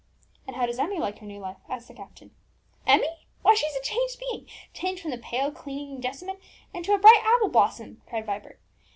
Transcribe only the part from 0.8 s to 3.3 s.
like her new life?" asked the captain. "Emmie!